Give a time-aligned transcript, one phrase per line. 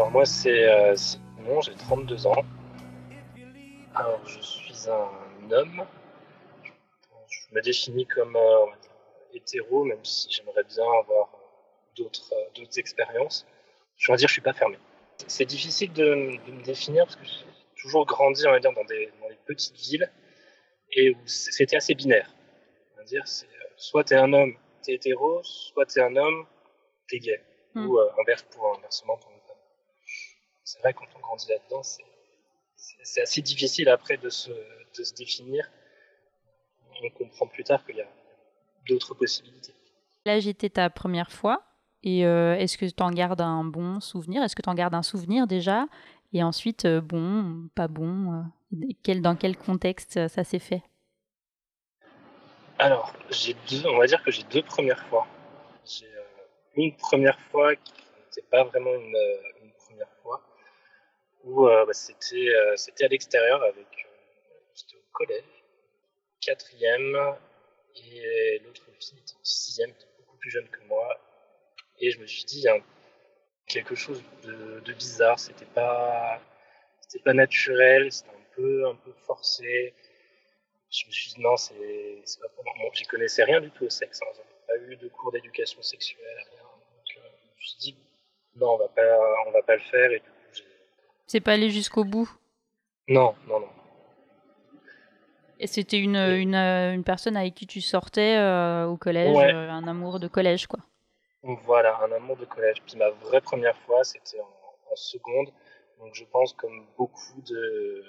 [0.00, 2.42] Alors moi c'est euh, Simon, j'ai 32 ans.
[3.94, 5.84] Alors je suis un homme.
[7.28, 8.64] Je me définis comme euh,
[9.34, 11.28] hétéro, même si j'aimerais bien avoir
[11.98, 13.46] d'autres euh, expériences.
[13.98, 14.78] Je vais dire je suis pas fermé.
[15.26, 17.44] C'est difficile de, de me définir parce que j'ai
[17.82, 20.10] toujours grandi on va dire, dans, des, dans des petites villes
[20.92, 22.34] et où c'était assez binaire.
[22.94, 26.46] On va dire c'est euh, soit t'es un homme, t'es hétéro, soit t'es un homme,
[27.06, 27.44] t'es gay.
[27.74, 27.86] Hmm.
[27.86, 29.30] Ou inverse pour inversement pour.
[30.64, 35.68] C'est vrai quand on grandit là-dedans, c'est assez difficile après de se, de se définir.
[37.02, 38.08] On comprend plus tard qu'il y a
[38.86, 39.74] d'autres possibilités.
[40.26, 41.62] Là, j'étais ta première fois.
[42.02, 44.42] Et euh, est-ce que tu en gardes un bon souvenir?
[44.42, 45.86] Est-ce que tu en gardes un souvenir déjà?
[46.32, 50.82] Et ensuite, euh, bon, pas bon euh, quel, Dans quel contexte ça s'est fait?
[52.78, 53.12] Alors,
[53.68, 55.26] deux, on va dire que j'ai deux premières fois.
[55.84, 56.06] J'ai
[56.76, 59.16] une première fois qui n'était pas vraiment une,
[59.62, 60.40] une première fois,
[61.44, 65.44] où euh, bah, c'était euh, c'était à l'extérieur avec euh, j'étais au collège,
[66.40, 67.36] quatrième,
[67.96, 71.18] et l'autre fille était en sixième, était beaucoup plus jeune que moi,
[71.98, 72.82] et je me suis dit un-
[73.66, 76.40] quelque chose de, bizarre, c'était pas
[77.00, 79.94] c'était pas naturel, c'était un peu un peu forcé
[80.90, 82.90] je me suis dit non, c'est c'est pas pour moi.
[82.94, 84.20] J'y connaissais rien du tout au sexe.
[84.22, 84.26] Hein.
[84.34, 86.62] J'avais pas eu de cours d'éducation sexuelle, rien.
[86.62, 87.96] Donc, je me suis dit
[88.56, 90.10] non, on va pas, on va pas le faire.
[90.12, 90.22] Et
[91.30, 92.28] C'est pas allé jusqu'au bout?
[93.06, 93.68] Non, non, non.
[95.60, 99.54] Et c'était une, une, euh, une personne avec qui tu sortais euh, au collège, Ouais.
[99.54, 100.80] euh, un amour de collège, quoi?
[101.44, 102.82] Voilà, un amour de collège.
[102.84, 105.52] Puis ma vraie première fois, c'était en, en seconde.
[106.00, 108.04] Donc je pense comme beaucoup de,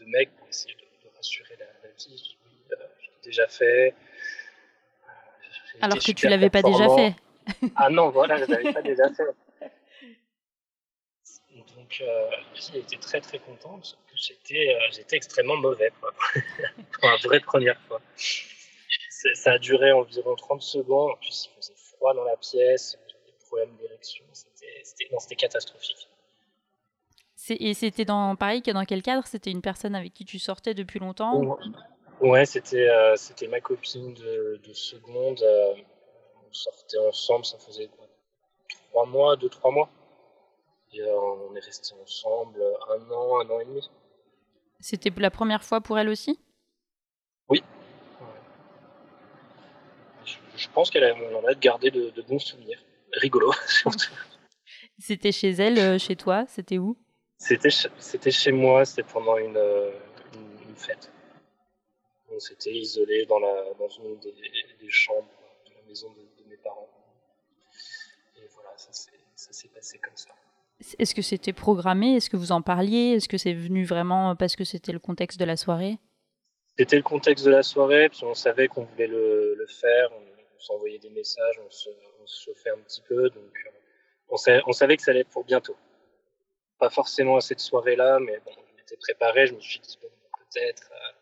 [0.00, 2.16] de mecs pour essayer de, de rassurer la, la fille.
[2.16, 3.94] Je euh, je l'ai déjà fait.
[5.82, 7.14] Alors que tu l'avais pas déjà fait.
[7.76, 9.24] Ah non, voilà, je l'avais pas déjà fait.
[11.92, 16.12] Donc, euh, fille était très très contente, sauf que j'étais euh, j'étais extrêmement mauvais quoi,
[17.00, 18.00] pour la vraie première fois.
[19.34, 23.32] Ça a duré environ 30 secondes, en plus il faisait froid dans la pièce, des
[23.46, 26.08] problèmes d'érection, c'était catastrophique.
[27.50, 29.26] Et c'était dans pareil que dans quel cadre?
[29.26, 31.56] C'était une personne avec qui tu sortais depuis longtemps ou-
[32.20, 35.74] Ouais, c'était euh, c'était ma copine de, de seconde, euh,
[36.48, 38.06] on sortait ensemble, ça faisait quoi,
[38.90, 39.90] trois mois, deux, trois mois.
[40.92, 43.90] Et euh, on est restés ensemble un an, un an et demi.
[44.80, 46.38] C'était la première fois pour elle aussi?
[47.48, 47.62] Oui.
[50.24, 52.82] Je, je pense qu'elle en a gardé de, de bons souvenirs.
[53.12, 54.10] Rigolo, surtout.
[54.98, 56.44] C'était chez elle, euh, chez toi?
[56.46, 56.96] C'était où?
[57.38, 59.90] C'était ch- c'était chez moi, c'était pendant une, euh,
[60.34, 61.10] une, une fête.
[62.30, 64.32] On s'était isolé dans, la, dans une des,
[64.80, 65.28] des chambres
[65.66, 66.88] de la maison de, de mes parents.
[68.36, 68.92] Et voilà, ça
[69.52, 70.30] s'est passé comme ça.
[70.98, 72.16] Est-ce que c'était programmé?
[72.16, 73.14] Est-ce que vous en parliez?
[73.14, 75.98] Est-ce que c'est venu vraiment parce que c'était le contexte de la soirée?
[76.78, 80.98] C'était le contexte de la soirée, puis on savait qu'on voulait le, faire, on, s'envoyait
[80.98, 81.90] des messages, on se,
[82.44, 83.70] chauffait un petit peu, donc euh,
[84.28, 85.76] on, savait, on savait que ça allait être pour bientôt.
[86.78, 90.08] Pas forcément à cette soirée-là, mais bon, je m'étais préparé, je me suis dit, bon,
[90.50, 90.90] peut-être.
[90.92, 91.21] euh,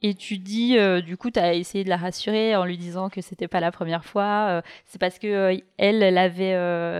[0.00, 3.08] Et tu dis, euh, du coup, tu as essayé de la rassurer en lui disant
[3.10, 4.46] que c'était pas la première fois.
[4.48, 6.54] euh, c'est parce que euh, elle, elle avait.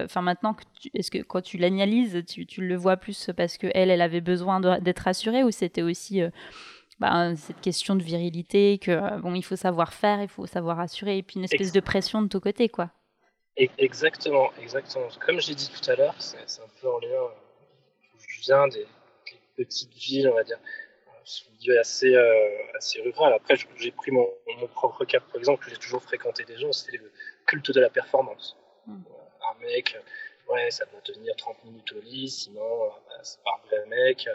[0.05, 3.57] Enfin, maintenant, que tu- est-ce que quand tu l'analyses, tu, tu le vois plus parce
[3.57, 6.23] que elle, elle avait besoin de- d'être rassurée ou c'était aussi
[6.99, 11.19] bah, cette question de virilité que bon, il faut savoir faire, il faut savoir rassurer
[11.19, 12.91] et puis une espèce de pression de ton côté, quoi?
[13.61, 15.07] E- Exactement, exactement.
[15.25, 17.31] Comme j'ai dit tout à l'heure, c'est c'est un peu en lien.
[18.29, 18.87] Je viens des,
[19.57, 20.59] des petites villes, on va dire.
[21.29, 23.35] C'est un milieu assez, euh, assez rural.
[23.35, 24.27] Après, j'ai pris mon,
[24.57, 27.13] mon propre cas, par exemple, que j'ai toujours fréquenté des gens, c'était le
[27.47, 28.57] culte de la performance.
[28.87, 28.95] Mm.
[28.95, 33.21] Euh, Un mec, euh, ouais, ça doit tenir 30 minutes au lit, sinon, euh, bah,
[33.23, 34.27] c'est pas un vrai mec.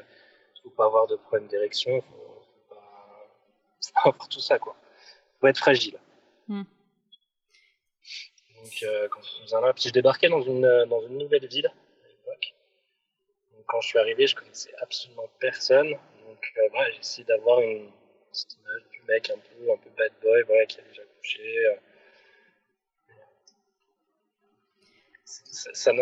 [0.56, 3.30] Il faut pas avoir de problème d'érection, faut, faut pas,
[3.82, 4.76] faut pas avoir tout ça, quoi.
[5.42, 5.98] Faut être fragile.
[6.48, 6.64] Mm.
[8.64, 12.54] Donc, euh, quand puis je débarquais dans une, euh, dans une nouvelle ville à l'époque.
[13.66, 15.96] Quand je suis arrivé, je connaissais absolument personne.
[16.44, 17.90] Donc, euh, voilà, j'ai essayé d'avoir une
[18.32, 21.68] petite image du mec un peu, un peu bad boy, voilà, qui a déjà couché.
[21.68, 21.76] euh.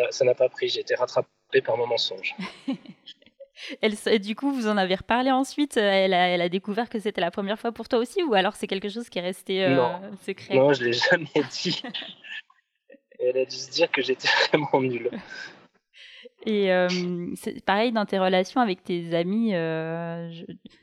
[0.09, 0.69] ça n'a pas pris.
[0.69, 2.35] J'ai été rattrapé par mon mensonge.
[3.81, 7.21] Elle, du coup, vous en avez reparlé ensuite elle a, elle a découvert que c'était
[7.21, 10.15] la première fois pour toi aussi Ou alors c'est quelque chose qui est resté euh,
[10.25, 10.55] secret?
[10.55, 11.83] Non, je ne l'ai jamais dit.
[13.19, 15.11] elle a dû se dire que j'étais vraiment nulle.
[16.45, 16.87] Et euh,
[17.35, 20.31] c'est pareil dans tes relations avec tes amis, euh,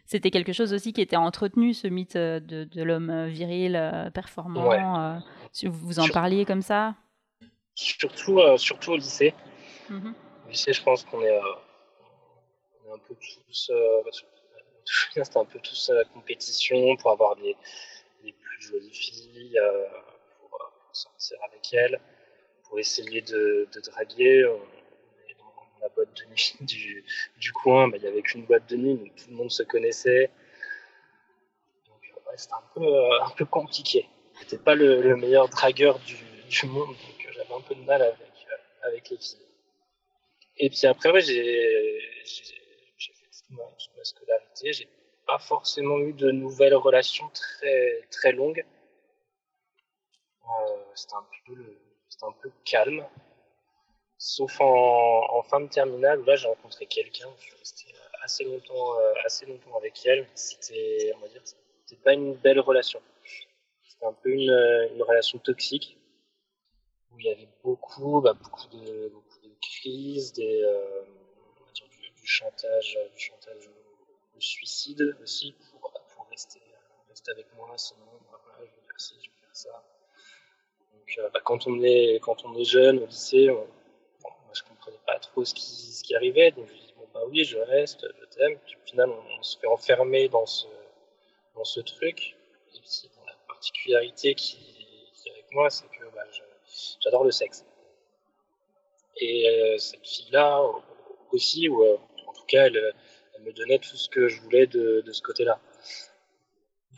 [0.06, 5.20] c'était quelque chose aussi qui était entretenu, ce mythe de, de l'homme viril, performant.
[5.64, 6.94] vous en parliez comme ça?
[7.75, 9.34] Surtout, surtout au lycée.
[9.90, 10.12] Mmh
[10.46, 11.38] au lycée, je pense qu'on est
[12.93, 14.02] un peu tous, euh,
[14.84, 17.56] c'était un peu tous à la compétition pour avoir les,
[18.25, 19.87] les plus jolies filles, euh,
[20.40, 22.00] pour, pour, sortir avec elles,
[22.64, 24.44] pour essayer de, de draguer.
[25.81, 27.05] La boîte de nuit du,
[27.39, 29.63] du coin, bah, il n'y avait qu'une boîte de nuit, donc tout le monde se
[29.63, 30.31] connaissait.
[31.87, 34.09] Donc ouais, c'était un peu, euh, un peu compliqué.
[34.41, 36.17] J'étais pas le, le, meilleur dragueur du,
[36.49, 38.47] du monde, donc j'avais un peu de mal avec,
[38.83, 39.39] avec les filles.
[40.59, 42.01] Et puis après, j'ai
[43.79, 44.73] toute ma scolarité.
[44.73, 44.89] J'ai
[45.27, 48.65] pas forcément eu de nouvelles relations très, très longues.
[50.45, 53.07] Euh, c'était un, un peu calme.
[54.19, 57.29] Sauf en, en, fin de terminale là j'ai rencontré quelqu'un.
[57.38, 60.29] Je suis resté assez longtemps, euh, assez longtemps avec elle.
[60.35, 63.00] C'était, on va dire, c'était pas une belle relation.
[63.88, 64.50] C'était un peu une,
[64.94, 65.99] une, relation toxique
[67.12, 71.05] où il y avait beaucoup, bah, beaucoup de, beaucoup de crises, des, euh,
[72.29, 76.61] chantage, euh, du chantage au, suicide aussi pour, pour rester,
[77.09, 77.73] rester, avec moi.
[77.76, 79.85] Sinon, voilà, je vais faire ci, je vais faire ça.
[80.93, 83.67] Donc, euh, bah, quand, on est, quand on est jeune au lycée, on,
[84.49, 86.50] moi, je comprenais pas trop ce qui, arrivait.
[86.53, 88.59] Donc, je dis, bon, bah oui, je reste, je t'aime.
[88.65, 92.35] Puis au final, on, on, se fait enfermer dans ce, truc.
[92.75, 94.56] Et puis, la particularité qui,
[95.27, 96.25] est avec moi, c'est que bah,
[97.00, 97.65] j'adore le sexe.
[99.21, 100.62] Et euh, cette fille-là
[101.33, 101.99] aussi, où, euh,
[102.49, 102.94] cas, elle,
[103.41, 105.61] me donnait tout ce que je voulais de, ce côté-là.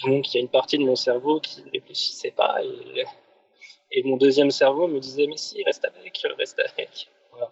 [0.04, 3.04] Donc, il y a une partie de mon cerveau qui ne réfléchissait pas et,
[4.04, 7.08] mon deuxième cerveau me disait Mais si, reste avec, reste avec.
[7.30, 7.50] Voilà.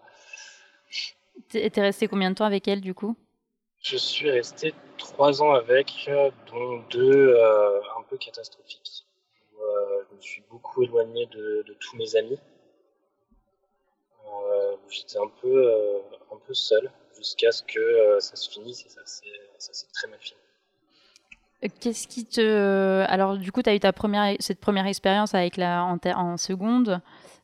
[1.49, 3.17] T'es resté combien de temps avec elle du coup?
[3.81, 6.11] Je suis resté trois ans avec,
[6.51, 9.05] dont deux euh, un peu catastrophiques.
[9.61, 12.39] Euh, je me suis beaucoup éloigné de, tous mes amis.
[14.27, 16.03] Euh, j'étais un peu,
[16.33, 20.41] un peu seul jusqu'à ce que ça se finisse et ça s'est très mal fini.
[21.65, 23.05] Euh, qu'est-ce qui te.
[23.09, 26.37] Alors, du coup, tu as eu ta première, cette première expérience avec la, en, en
[26.37, 27.01] seconde,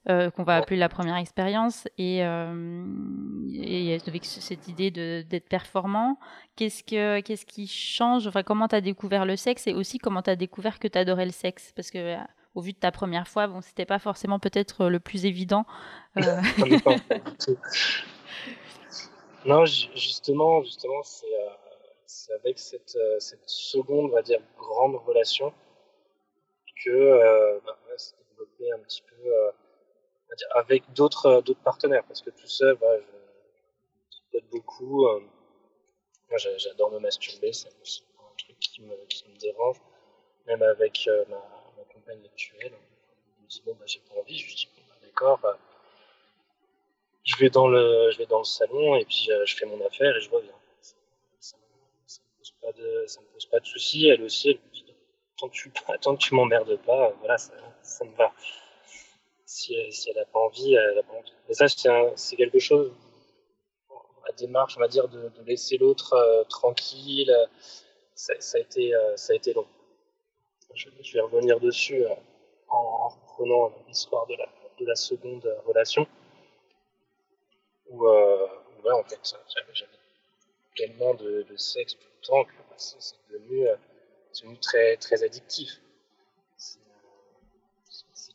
[0.08, 6.19] euh, qu'on va appeler la première expérience, et, et, avec cette idée d'être performant.
[6.56, 10.22] Qu'est-ce, que, qu'est-ce qui change enfin, Comment tu as découvert le sexe et aussi comment
[10.22, 11.72] tu as découvert que tu adorais le sexe?
[11.75, 12.16] Parce que,
[12.55, 15.64] au vu de ta première fois, bon, c'était pas forcément peut-être le plus évident.
[19.46, 21.26] Non, justement, justement, c'est
[22.31, 25.53] euh, avec cette, euh, cette, seconde, on va dire, grande relation
[26.85, 29.50] que euh, bah, s'est développé un petit peu euh,
[30.55, 32.05] avec d'autres d'autres partenaires.
[32.06, 35.06] Parce que tout seul, bah, je tripote beaucoup.
[36.29, 38.97] moi, j'adore me masturber, c'est un truc qui me,
[39.41, 39.81] dérange.
[40.47, 42.73] Même avec ma, compagne actuelle,
[43.38, 44.38] on me dit, bon, bah, j'ai pas envie.
[44.38, 45.56] Je dis, bon, bah, d'accord
[47.25, 49.85] je vais dans le, je vais dans le salon et puis euh, je fais mon
[49.85, 50.52] affaire et je reviens.
[50.81, 50.95] Ça,
[51.40, 51.57] ça,
[52.07, 54.09] ça me pose de, ça me pose pas de soucis.
[54.09, 54.85] Elle aussi, elle me dit,
[55.37, 57.52] tant que tu, tant que tu m'emmerdes pas, voilà, ça,
[57.83, 58.33] ça me va.
[59.47, 61.33] Si, elle a pas envie, elle a pas envie.
[61.49, 62.92] Mais ça, c'est quelque chose,
[64.26, 67.33] la démarche, on va dire, de, laisser l'autre euh, tranquille,
[68.14, 69.66] ça, ça, a été, euh, ça a été long.
[70.75, 72.14] Je, vais revenir dessus euh,
[72.68, 74.47] en, en, reprenant l'histoire de la,
[74.80, 76.06] de la seconde relation
[77.88, 78.47] où, euh,
[78.85, 79.21] ouais, en fait,
[79.54, 79.90] j'avais
[80.76, 83.76] tellement de, de, sexe le temps que bah, c'est devenu, euh,
[84.40, 85.81] devenu, très, très addictif.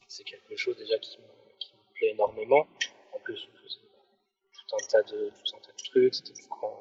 [0.07, 2.67] C'est quelque chose déjà qui me, qui me, plaît énormément.
[3.13, 3.79] En plus, je faisais
[4.53, 6.13] tout un tas de, tout un tas de trucs.
[6.49, 6.77] Quand...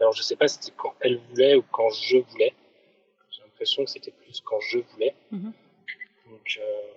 [0.00, 2.54] Alors, je sais pas si c'était quand elle voulait ou quand je voulais.
[3.30, 5.14] J'ai l'impression que c'était plus quand je voulais.
[5.30, 5.52] Mm -hmm.
[6.30, 6.92] Donc, euh,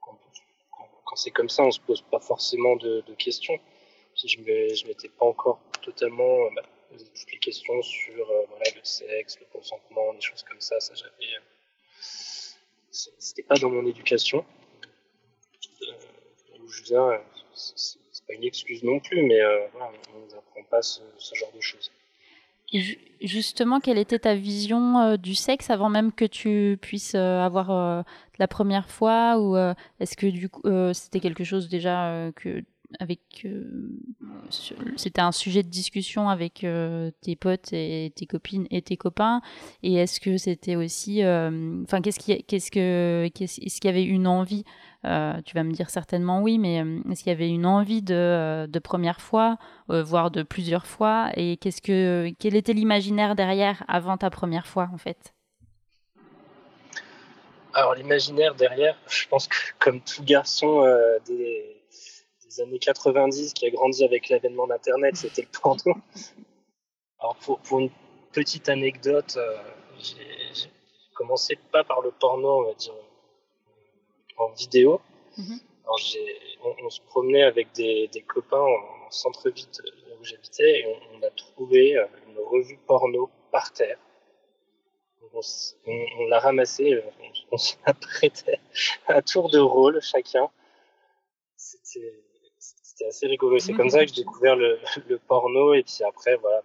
[0.00, 0.18] quand,
[0.70, 3.58] quand, quand c'est comme ça, on se pose pas forcément de, de questions
[4.26, 6.62] je ne m'étais pas encore totalement bah,
[6.96, 10.80] toutes les questions sur euh, le sexe, le consentement, des choses comme ça.
[10.80, 11.34] Ça, j'avais.
[11.34, 11.40] Euh,
[12.90, 14.44] c'était pas dans mon éducation.
[16.60, 17.22] où je viens,
[17.54, 21.00] c'est pas une excuse non plus, mais on nous apprend pas ce,
[21.34, 21.90] genre de choses.
[23.22, 27.70] Justement, quelle était ta vision euh, du sexe avant même que tu puisses euh, avoir
[27.70, 28.02] euh,
[28.38, 29.56] la première fois Ou
[30.00, 32.62] est-ce que c'était quelque chose déjà que
[33.00, 33.46] avec
[34.50, 36.66] c'était un sujet de discussion avec
[37.20, 39.42] tes potes et tes copines et tes copains.
[39.82, 44.04] Et est-ce que c'était aussi enfin qu'est-ce qui qu'est-ce que qu'est-ce, est-ce qu'il y avait
[44.04, 44.64] une envie
[45.02, 46.76] tu vas me dire certainement oui mais
[47.10, 51.30] est-ce qu'il y avait une envie de, de première fois voire de plusieurs fois?
[51.36, 55.34] Et qu'est-ce que quel était l'imaginaire derrière avant ta première fois en fait?
[57.74, 61.18] Alors l'imaginaire derrière, je pense que comme tout garçon euh,
[62.48, 65.94] des, années 90 qui a grandi avec l'avènement d'Internet, c'était le porno.
[67.20, 67.90] Alors pour, une
[68.32, 69.56] petite anecdote, euh,
[69.98, 70.70] j'ai
[71.14, 72.94] commencé pas par le porno, on va dire,
[74.36, 75.00] en vidéo.
[75.36, 75.60] Mhm.
[75.84, 76.00] Alors
[76.82, 79.66] on, se promenait avec des, copains en, centre-ville
[80.20, 83.98] où j'habitais et on, a trouvé euh, une revue porno par terre
[85.86, 87.02] on, l'a ramassé,
[87.50, 88.60] on, s'en apprêtait
[89.06, 90.50] à tour de rôle chacun.
[91.56, 92.14] C'était
[93.06, 93.58] assez rigolo.
[93.58, 94.78] C'est comme ça que j'ai découvert le,
[95.26, 96.62] porno et puis après, voilà,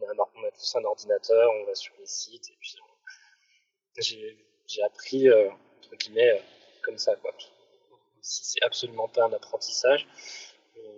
[0.00, 2.76] on a, on a, tous un ordinateur, on va sur les sites et puis
[4.66, 6.42] j'ai appris, euh, entre guillemets, euh,
[6.82, 7.32] comme ça, quoi.
[8.20, 10.06] C'est absolument pas un apprentissage.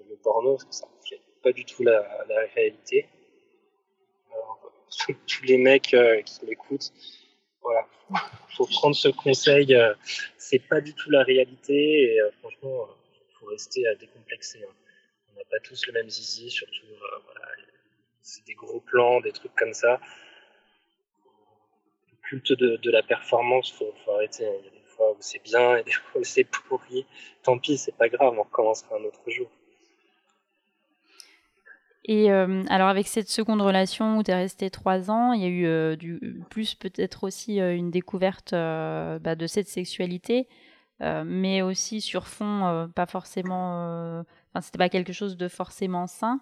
[0.09, 3.09] Le, porno, ça ne reflète pas du tout la, la réalité.
[5.26, 6.92] tous les mecs euh, qui m'écoutent,
[7.62, 7.87] voilà,
[8.56, 9.75] faut prendre ce conseil.
[9.75, 9.94] Euh,
[10.38, 12.88] c'est pas du tout la réalité et euh, franchement,
[13.44, 14.60] rester décomplexé.
[14.62, 14.74] Hein.
[15.32, 16.86] On n'a pas tous le même zizi, surtout
[17.24, 17.46] voilà,
[18.22, 20.00] c'est des gros plans, des trucs comme ça.
[22.10, 24.46] Le culte de, la performance, faut, faut arrêter.
[24.46, 24.52] Hein.
[24.60, 27.06] Il y a des fois où c'est bien et des fois où c'est pourri.
[27.42, 29.50] Tant pis, c'est pas grave, on recommencera un autre jour.
[32.06, 35.44] Et euh, alors avec cette seconde relation où tu es resté trois ans, il y
[35.44, 40.46] a eu euh, du, plus peut-être aussi euh, une découverte bah, de cette sexualité,
[41.00, 44.20] mais aussi sur fond pas forcément,
[44.50, 46.40] enfin c'était pas quelque chose de forcément sain.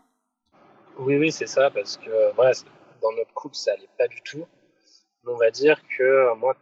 [0.99, 2.52] Oui oui c'est ça parce que voilà
[3.00, 4.47] dans notre couple ça allait pas du tout.
[5.26, 6.56] On va dire que moi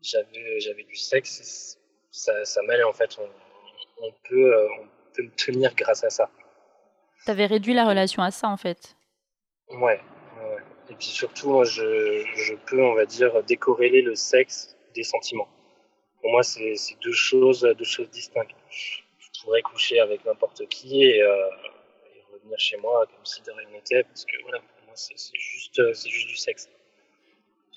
[0.00, 1.78] j'avais j'avais du sexe,
[2.10, 3.18] ça, ça m'allait en fait.
[3.18, 6.30] On, on peut on peut me tenir grâce à ça.
[7.26, 8.96] T'avais réduit la relation à ça en fait.
[9.70, 10.00] Ouais.
[10.90, 15.48] Et puis surtout, je, je, peux, on va dire, décorréler le sexe des sentiments.
[16.22, 18.54] Pour moi, c'est deux choses, deux choses distinctes.
[18.70, 21.48] Je pourrais coucher avec n'importe qui et, euh,
[22.32, 25.80] revenir chez moi comme si de rien n'était, parce que voilà, pour moi, c'est juste,
[25.92, 26.70] juste du sexe.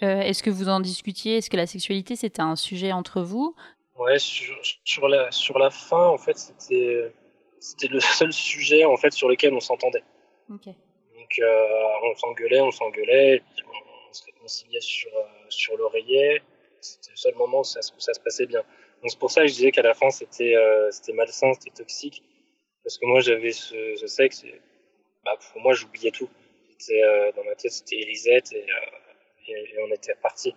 [0.03, 1.37] Euh, est-ce que vous en discutiez?
[1.37, 3.55] Est-ce que la sexualité c'était un sujet entre vous?
[3.97, 7.11] Ouais, sur, sur, la, sur la fin, en fait, c'était
[7.65, 10.03] c'était le seul sujet en fait sur lequel on s'entendait.
[10.49, 16.41] Donc euh, on s'engueulait, on s'engueulait, on, se réconciliait sur, euh, sur l'oreiller.
[16.93, 18.63] C'était le seul moment où ça, ça se passait bien.
[19.01, 21.75] Donc c'est pour ça que je disais qu'à la fin c'était euh, c'était malsain, c'était
[21.75, 22.23] toxique,
[22.83, 24.61] parce que moi j'avais ce, sexe et
[25.23, 26.29] bah, pour moi j'oubliais tout.
[27.35, 28.65] dans ma tête c'était Elisette et,
[29.47, 30.55] et, on était parti.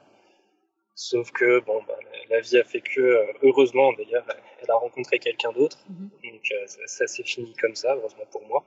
[0.95, 4.27] Sauf que bon, bah, la vie a fait que, euh, heureusement d'ailleurs,
[4.61, 5.79] elle a rencontré quelqu'un d'autre.
[5.89, 6.11] Mhm.
[6.25, 8.65] Donc euh, ça, s'est fini comme ça, heureusement pour moi.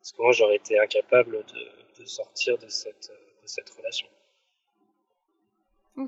[0.00, 1.44] Parce que moi, j'aurais été incapable
[1.98, 3.10] de, sortir de cette,
[3.42, 4.06] de cette relation.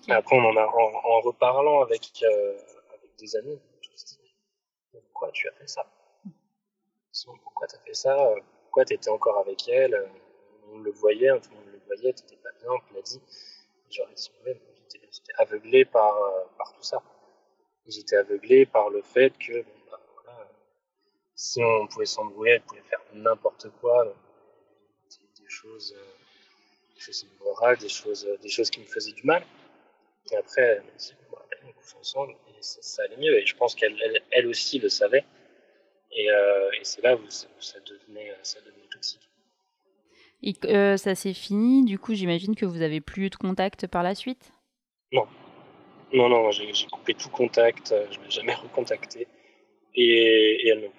[0.09, 2.59] Après, on en a, en, reparlant avec, euh,
[2.95, 4.33] avec des amis, je me suis dit,
[4.93, 5.87] pourquoi tu as fait ça?
[7.43, 8.35] Pourquoi tu as fait ça?
[8.65, 10.11] Pourquoi tu étais encore avec elle?
[10.73, 13.03] On le voyait, tout le monde le voyait, tu n'étais pas bien, on te l'a
[13.03, 13.21] dit.
[13.91, 14.31] J'aurais dit,
[14.93, 16.19] j'étais aveuglé par,
[16.59, 17.03] par tout ça.
[17.87, 20.01] J'étais aveuglé par le fait que bah,
[21.37, 27.77] si on pouvait s'embrouiller, on pouvait faire n'importe quoi, des, choses, euh, des choses immorales,
[27.79, 29.45] des choses, des choses qui me faisaient du mal.
[30.33, 33.39] Et après, elle dit, bah, on couche ensemble et ça, allait mieux.
[33.39, 33.97] Et je pense qu'elle
[34.31, 35.25] elle, aussi le savait.
[36.13, 39.29] Et, euh, et c'est là où ça devenait, ça devenait toxique.
[40.43, 40.55] Et
[40.97, 44.15] ça s'est fini, du coup j'imagine que vous avez plus eu de contact par la
[44.15, 44.53] suite
[45.13, 45.27] non.
[46.13, 49.27] Non, non, j'ai coupé tout contact, euh, je ne l'ai jamais recontacté.
[49.95, 50.93] Et, elle non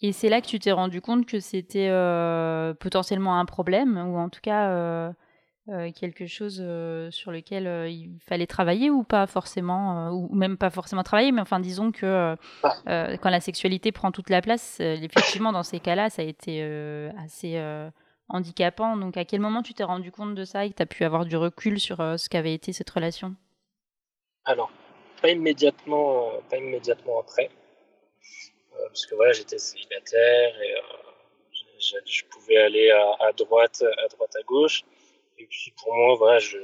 [0.00, 4.16] Et c'est là que tu t'es rendu compte que c'était euh, potentiellement un problème, ou
[4.16, 5.12] en tout cas
[5.68, 6.56] euh, quelque chose
[7.10, 11.60] sur lequel il fallait travailler, ou pas forcément, ou même pas forcément travailler, mais enfin
[11.60, 12.36] disons que
[12.86, 16.62] quand la sexualité prend toute la place, effectivement dans ces cas-là, ça a été
[17.22, 17.58] assez
[18.28, 18.96] handicapant.
[18.96, 21.04] Donc, à quel moment tu t'es rendu compte de ça et que tu as pu
[21.04, 23.34] avoir du recul sur euh, ce qu'avait été cette relation?
[24.44, 24.70] Alors,
[25.20, 27.50] pas immédiatement, euh, pas immédiatement après.
[28.74, 30.74] Euh, parce que voilà, j'étais célibataire et
[31.78, 34.84] je, pouvais aller à, droite, à droite, à gauche.
[35.38, 36.58] Et puis pour moi, voilà, je,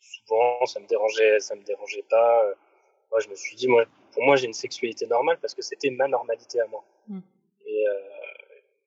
[0.00, 2.54] souvent, ça me dérangeait, ça me dérangeait pas.
[3.10, 5.90] moi, je me suis dit, moi, pour moi, j'ai une sexualité normale parce que c'était
[5.90, 6.84] ma normalité à moi.
[7.08, 7.20] Mm.
[7.66, 7.92] Et, euh,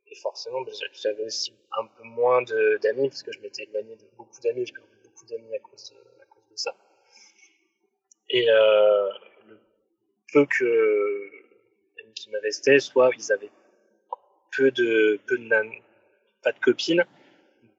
[0.08, 4.04] et, forcément, bah, j'avais aussi un peu moins d'amis parce que je m'étais éloigné de
[4.18, 4.66] beaucoup d'amis.
[4.66, 6.76] J'ai perdu beaucoup d'amis à cause de, à cause de ça.
[8.30, 9.10] Et euh,
[9.48, 9.60] le
[10.32, 11.30] peu que
[12.16, 13.52] qui me restaient, soit ils avaient
[14.56, 15.50] peu de peu de
[16.44, 17.06] pas de copines,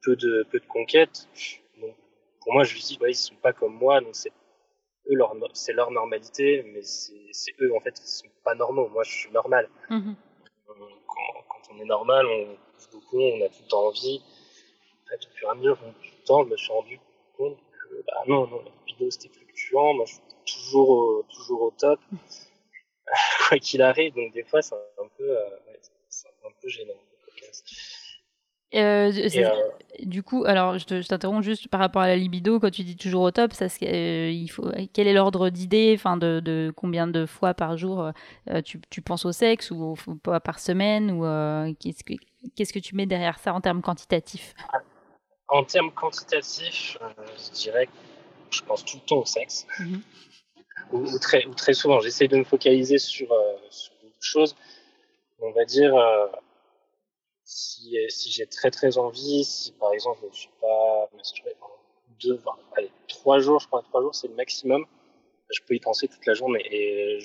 [0.05, 1.29] peu de peu de conquêtes.
[1.81, 1.95] Donc
[2.41, 4.33] pour moi, je me dis, ouais, ils sont pas comme moi, donc c'est
[5.11, 8.89] eux leur c'est leur normalité, mais c'est eux en fait ils sont pas normaux.
[8.89, 9.69] Moi, je suis normal.
[9.91, 10.17] Mhm.
[10.67, 10.75] Quand,
[11.49, 14.23] quand, on est normal, on bouge beaucoup, on a tout le temps envie.
[15.05, 17.01] En fait, au fur et à mesure du temps, je me suis rendu
[17.37, 19.95] compte que bah non, non, la vidéo c'était fluctuant.
[19.95, 22.01] Moi, je suis toujours au, toujours au top.
[23.49, 24.15] quoi qu'il arrive.
[24.15, 25.51] Donc des fois, c'est un peu, euh,
[26.45, 26.95] un peu gênant.
[28.75, 29.51] Euh, Et, euh...
[30.03, 32.59] Du coup, alors je t'interromps juste par rapport à la libido.
[32.59, 36.17] Quand tu dis toujours au top, ça, euh, il faut, quel est l'ordre d'idée enfin
[36.17, 38.11] de, de, combien de fois par jour
[38.65, 41.23] tu, tu, penses au sexe ou, ou par semaine ou
[41.79, 42.15] qu'est-ce que
[42.57, 44.55] qu'est-ce que tu mets derrière ça en termes quantitatifs?
[45.47, 46.99] En termes quantitatifs,
[47.39, 47.93] je dirais que
[48.51, 49.65] je pense tout le temps au sexe.
[49.79, 50.01] Mm -hmm
[50.93, 52.01] ou, très, ou très souvent.
[52.01, 53.29] J'essaie de me focaliser sur,
[53.71, 54.57] sur d'autres choses.
[55.41, 55.93] On va dire,
[57.55, 61.75] si, si j'ai très très envie, si par exemple je ne suis pas masturbé pendant
[62.21, 64.85] deux, enfin, allez, trois jours, je crois, trois jours c'est le maximum,
[65.51, 67.21] je peux y penser toute la journée et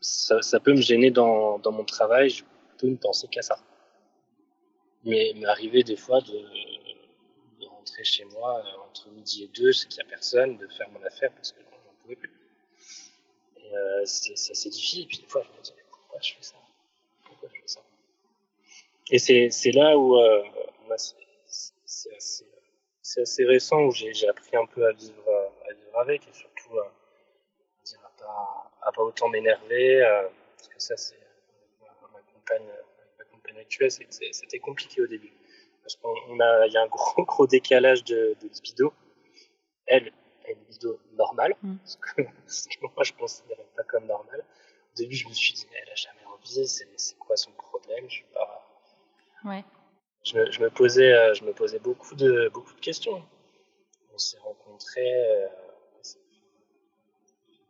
[0.00, 2.44] ça, peut me gêner dans, mon travail, je
[2.78, 3.58] peux ne penser qu'à ça.
[5.04, 10.02] Mais m'arriver des fois de, rentrer chez moi euh, entre midi et deux, c'est qu'il
[10.02, 12.32] n'y a personne, de faire mon affaire parce que j'en pouvais plus.
[13.72, 15.02] Euh, c'est assez difficile.
[15.02, 16.56] Et puis des fois, je me dis, pourquoi je fais ça?
[17.24, 17.80] Pourquoi je fais ça?
[19.10, 20.42] Et c'est là où euh,
[20.96, 26.32] c'est assez, assez, récent, où j'ai appris un peu à vivre, à vivre avec, et
[26.32, 26.90] surtout à,
[27.84, 31.18] dire, à, pas, à pas autant m'énerver, euh, parce que ça, c'est
[32.12, 32.66] ma compagne,
[33.18, 35.32] ma compagne actuelle, c'était compliqué au début.
[35.82, 38.94] Parce qu'il a, y a un gros, gros décalage de, de libido.
[39.86, 40.12] Elle,
[40.48, 41.76] une libido normale, mm.
[41.84, 44.44] ce que moi je considérais pas comme normal.
[44.92, 48.08] Au début, je me suis dit, mais elle a jamais envie, c'est quoi son problème?
[48.08, 48.43] Je pas.
[50.24, 53.22] Je je euh, je me posais beaucoup de, beaucoup de questions.
[54.14, 55.48] On s'est rencontrés, euh,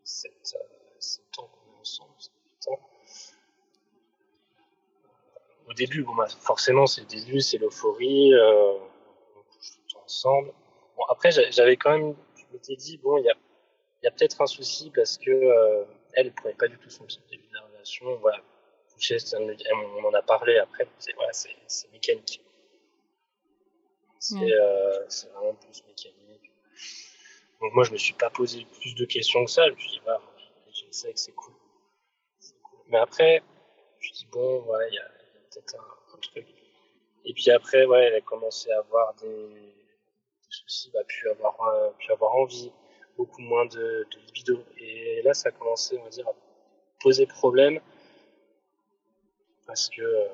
[0.05, 2.13] sept, euh, ans qu'on est ensemble,
[2.63, 2.81] 8 ans.
[5.67, 8.75] Au début, bon, bah, forcément, c'est le début, c'est l'euphorie, euh,
[9.37, 10.53] on couche tout ensemble.
[10.97, 12.15] Bon, après, j'avais quand même
[12.53, 16.69] m'étais dit, bon, il y a, peut-être un souci parce que elle ne prenait pas
[16.69, 18.15] du tout son début de la relation.
[18.19, 18.41] Voilà,
[19.73, 21.33] on en a parlé après, c'est voilà,
[21.93, 22.41] mécanique.
[24.19, 25.05] C'est euh,
[25.35, 26.53] vraiment plus mécanique.
[27.61, 29.67] Donc moi, je me suis pas posé plus de questions que ça.
[29.67, 30.01] Je me suis dit,
[30.73, 31.55] je sais que c'est cool.
[32.63, 32.79] cool.
[32.89, 33.43] Mais après,
[34.01, 35.09] je me suis dit, bon, ouais, il y a,
[35.51, 36.47] peut-être un, un, truc.
[37.25, 39.75] Et puis après, ouais, elle a commencé à avoir des
[40.49, 42.73] soucis, bah, pu avoir, euh, pu avoir envie,
[43.17, 44.65] beaucoup moins de, de libido.
[44.79, 46.35] Et là, ça a commencé, on va dire, à
[47.01, 47.81] poser problème
[49.67, 50.29] parce que euh,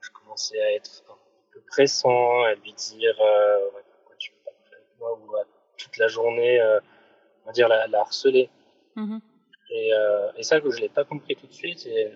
[0.00, 1.16] je commençais à être un
[1.52, 5.44] peu pressant, à lui dire euh, pourquoi tu veux pas avec moi ou à
[5.76, 6.80] toute la journée, euh,
[7.42, 8.50] on va dire, la, la harceler.
[8.96, 9.20] Mm-hmm.
[9.70, 9.90] Et,
[10.38, 11.84] et, ça, que je l'ai pas compris tout de suite.
[11.86, 12.10] Et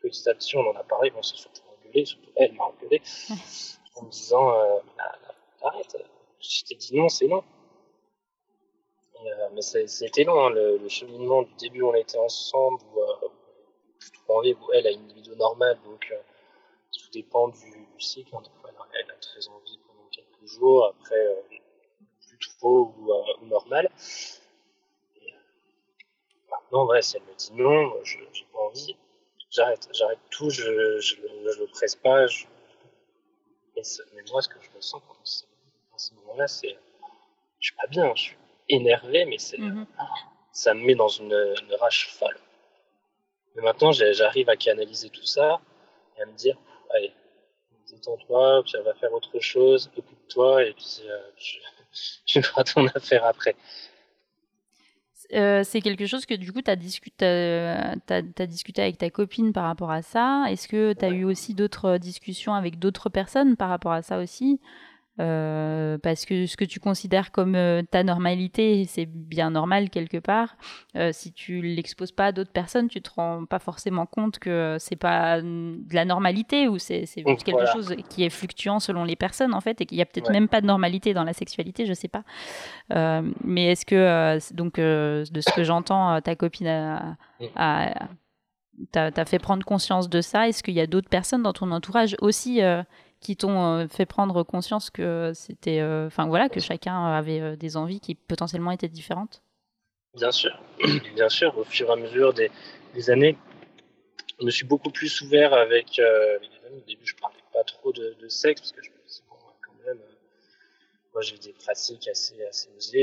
[0.00, 3.02] petit à petit, on en a parlé, on s'est surtout engueulé, surtout elle m'a engueulé,
[3.96, 4.78] en me disant euh,
[5.62, 5.96] arrête,
[6.40, 7.44] je t'ai dit non, c'est non.
[9.52, 13.27] Mais c'était long, hein, le, le, cheminement du début, on était ensemble, où,
[14.74, 16.20] elle a une libido normale, donc euh,
[16.92, 18.34] tout dépend du, du cycle.
[18.36, 21.40] Hein, fois, elle a très envie pendant quelques jours, après euh,
[22.26, 23.90] plus trop ou, euh, ou normal.
[26.50, 28.96] Maintenant, ouais, si elle me dit non, je j'ai pas envie,
[29.50, 32.26] j'arrête, j'arrête tout, je, je, je, le presse pas.
[32.26, 32.46] Je...
[33.76, 33.82] Mais,
[34.14, 36.76] mais, moi, ce que je ressens pendant à ce moment-là, c'est,
[37.60, 38.36] je suis pas bien, je suis
[38.68, 39.86] énervé, mais c'est, mm -hmm.
[40.52, 42.38] ça me met dans une, une rage folle.
[43.58, 45.60] Mais maintenant, j'arrive à canaliser tout ça
[46.16, 46.56] et à me dire,
[46.94, 47.12] allez,
[47.90, 51.58] détends-toi, puis elle va faire autre chose, écoute-toi, et puis euh, tu,
[52.26, 53.56] tu feras ton affaire après.
[55.34, 57.26] Euh, c'est quelque chose que du coup tu as, discuté,
[58.08, 60.44] as, discuté avec ta copine par rapport à ça.
[60.48, 61.16] Est-ce que tu as ouais.
[61.16, 64.60] eu aussi d'autres discussions avec d'autres personnes par rapport à ça aussi?
[65.20, 70.18] Euh, parce que ce que tu considères comme euh, ta normalité, c'est bien normal quelque
[70.18, 70.56] part.
[70.96, 74.76] Euh, si tu l'exposes pas à d'autres personnes, tu te rends pas forcément compte que
[74.78, 77.04] c'est pas de la normalité ou c'est
[77.44, 80.30] quelque chose qui est fluctuant selon les personnes en fait et qu'il y a peut-être
[80.30, 82.22] même pas de normalité dans la sexualité, je sais pas.
[83.42, 87.16] mais est-ce que donc de ce que j'entends, ta copine a,
[87.56, 88.08] a
[88.92, 90.48] t'as fait prendre conscience de ça?
[90.48, 92.60] Est-ce qu'il y a d'autres personnes dans ton entourage aussi
[93.20, 97.56] qui t'ont euh, fait prendre conscience que c'était, euh, enfin voilà, que chacun avait euh,
[97.56, 99.42] des envies qui potentiellement étaient différentes?
[100.14, 100.58] Bien sûr,
[101.14, 101.56] bien sûr.
[101.58, 102.50] Au fur et à mesure des,
[103.10, 103.36] années,
[104.40, 106.78] je me suis beaucoup plus ouvert avec, les amis.
[106.78, 109.86] Au début, je parlais pas trop de, sexe parce que je me disais bon, quand
[109.86, 110.00] même,
[111.12, 113.02] moi j'ai des pratiques assez assez osées.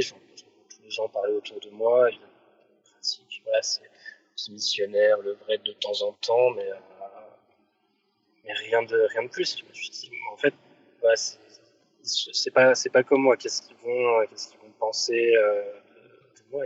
[0.70, 2.10] tous les gens parlaient autour de moi.
[2.10, 6.70] Il y a des pratiques, voilà, c'est missionnaire, le vrai de temps en temps, mais
[8.46, 9.58] mais rien de rien de plus.
[9.58, 10.54] Je me suis dit, en fait,
[11.02, 11.16] bah,
[12.06, 13.38] c'est pas c'est pas comme moi.
[13.38, 15.74] Qu'est-ce qu'ils vont euh, qu'est-ce qu'ils vont penser euh,
[16.38, 16.66] de, moi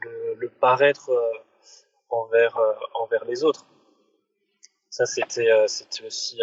[0.00, 1.32] le, le, paraître euh,
[2.10, 2.58] envers
[2.94, 3.66] envers les autres.
[4.90, 6.38] Ça c'était c'était aussi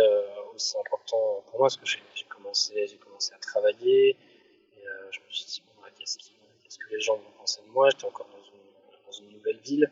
[0.54, 5.26] aussi important pour moi parce que j'ai commencé j'ai commencé à travailler et je me
[5.30, 7.90] suis dit bon, bah, qu'est-ce qu'est-ce que les gens vont penser de moi?
[7.90, 9.92] J'étais encore dans une dans une nouvelle ville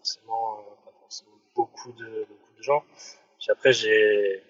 [0.00, 2.84] forcément, euh, pas forcément beaucoup, de, beaucoup de gens.
[3.38, 4.42] Puis après, j'ai,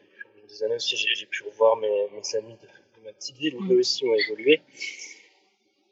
[0.48, 3.72] des années aussi, j'ai, pu revoir mes, mes amis de, ma petite ville, où mm.
[3.72, 4.60] eux aussi ont évolué.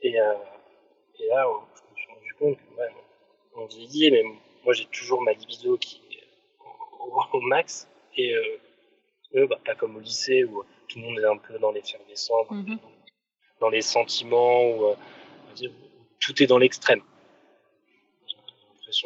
[0.02, 0.34] Et, euh,
[1.18, 2.88] et là, je me suis rendu compte que, ouais,
[3.56, 4.22] on vieillit, mais
[4.64, 6.24] moi, j'ai toujours ma libido qui est
[7.32, 7.88] au, max.
[8.16, 8.58] Et euh,
[9.36, 12.50] eux, bah, pas comme au lycée où tout le monde est un peu dans l'effervescence,
[12.50, 12.78] mm -hmm.
[13.60, 14.94] dans les sentiments, où,
[16.20, 17.02] tout est dans l'extrême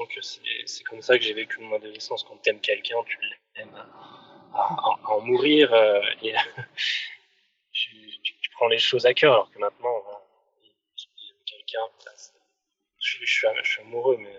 [0.06, 0.20] que
[0.66, 2.24] c'est comme ça que j'ai vécu mon adolescence.
[2.24, 3.18] Quand tu aimes quelqu'un, tu
[3.56, 3.74] l'aimes
[4.54, 6.34] à, en mourir euh, et
[7.72, 7.90] tu,
[8.22, 9.32] tu, prends les choses à cœur.
[9.32, 10.02] Alors que maintenant,
[10.96, 11.86] j'aime quelqu'un,
[12.98, 14.36] je, je, suis, je suis amoureux, mais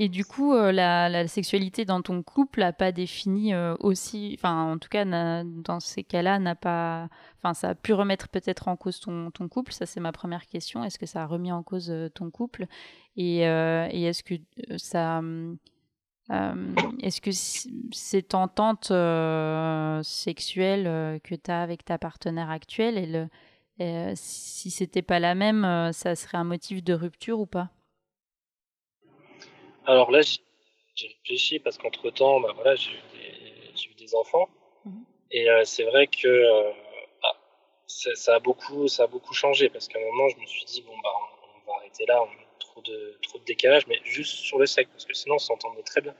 [0.00, 4.36] et du coup, euh, la, la, sexualité dans ton couple n'a pas défini euh, aussi,
[4.38, 7.08] enfin en tout cas dans ces cas-là, n'a pas,
[7.38, 9.72] enfin ça a pu remettre peut-être en cause ton, couple.
[9.72, 10.84] Ça c'est ma première question.
[10.84, 12.66] Est-ce que ça a remis en cause euh, ton couple?
[13.16, 14.34] Et, et est-ce que
[14.76, 15.20] ça,
[16.30, 17.32] est-ce que
[17.92, 18.92] cette entente
[20.04, 23.28] sexuelle que tu as avec ta partenaire actuelle,
[23.78, 27.72] elle, si c'était pas la même, ça serait un motif de rupture ou pas?
[29.88, 30.20] Alors là,
[30.94, 34.48] j'ai réfléchi parce qu'entre temps, bah, voilà, j'ai eu, des enfants.
[34.84, 35.04] Mhm.
[35.30, 36.70] Et euh, c'est vrai que euh,
[37.22, 37.36] bah,
[37.86, 40.82] ça, a beaucoup, ça a beaucoup changé parce qu'à un moment, je me suis dit,
[40.82, 41.10] bon, bah,
[41.66, 44.66] on, va arrêter là, on a trop de, trop de décalage, mais juste sur le
[44.66, 46.14] sexe parce que sinon, on s'entendait très bien.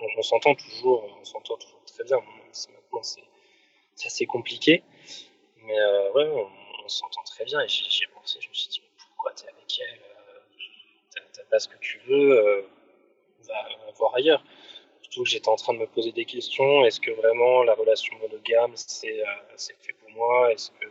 [0.00, 2.18] on s'entend toujours, on s'entend toujours très bien.
[2.18, 4.84] maintenant, c'est assez compliqué.
[5.64, 6.28] Mais euh, ouais,
[6.84, 7.60] on, s'entend très bien.
[7.60, 10.00] Et j'ai pensé, je me suis dit, mais pourquoi t'es avec elle
[11.32, 12.68] T'as pas ce que tu veux
[13.96, 14.42] voir ailleurs.
[15.02, 16.84] Surtout que j'étais en train de me poser des questions.
[16.84, 20.52] Est-ce que vraiment la relation monogame, c'est euh, fait pour moi?
[20.52, 20.86] Est-ce que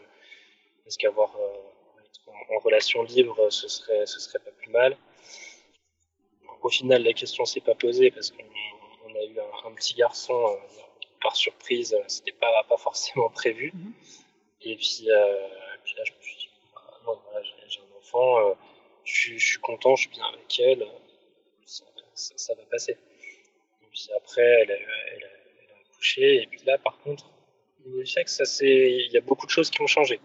[0.86, 4.98] est-ce qu'avoir euh, en, relation libre, ce serait, ce serait pas plus mal?
[6.62, 10.82] Au final, la question s'est pas posée parce qu'on a eu un, petit garçon euh,
[11.22, 11.96] par surprise.
[12.08, 13.72] C'était pas, pas forcément prévu.
[13.76, 14.70] Mm-hmm.
[14.70, 15.08] Et puis,
[15.84, 17.20] puis, là, je me suis dit, bah, non,
[17.68, 18.56] j'ai un enfant,
[19.04, 20.88] je, je, suis content, je suis bien avec elle
[22.18, 22.98] ça, va passer.
[23.82, 25.28] Et puis après, elle a, elle,
[25.92, 26.44] accouché.
[26.44, 27.32] Et puis là, par contre,
[27.86, 30.20] le sexe, ça il y a beaucoup de choses qui ont changé.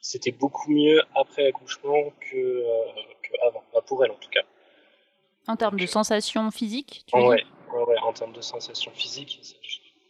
[0.00, 4.42] C'était beaucoup mieux après l'accouchement que, euh, avant, pour elle en tout cas.
[5.46, 9.40] En termes de sensations physiques, tu ouais, ouais, en termes de sensations physiques,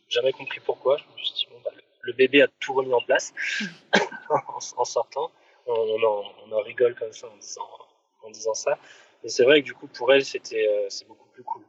[0.08, 0.96] jamais compris pourquoi.
[0.98, 3.34] Je me suis dit, bon, bah, le bébé a tout remis en place
[4.76, 5.30] en, sortant.
[5.66, 7.68] On, on, en, rigole comme ça en disant,
[8.22, 8.78] en disant ça.
[9.24, 11.64] Et c'est vrai que du coup, pour elle, c'était euh, c'est beaucoup plus cool.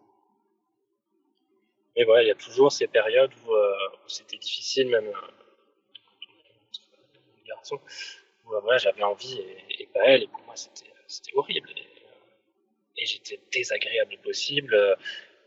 [1.95, 3.75] Mais voilà, il y a toujours ces périodes où, euh,
[4.07, 5.13] c'était difficile, même euh,
[7.47, 7.79] garçon,
[8.45, 9.39] où voilà, j'avais envie
[9.79, 11.69] et, pas elle, et pour moi, c'était horrible.
[11.77, 14.97] Et, et j'étais désagréable possible